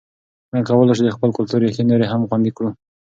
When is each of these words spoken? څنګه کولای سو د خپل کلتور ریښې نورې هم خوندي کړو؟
څنګه 0.51 0.69
کولای 0.77 0.93
سو 0.97 1.03
د 1.05 1.09
خپل 1.15 1.29
کلتور 1.37 1.59
ریښې 1.63 1.83
نورې 1.89 2.07
هم 2.09 2.21
خوندي 2.29 2.51
کړو؟ 2.57 2.69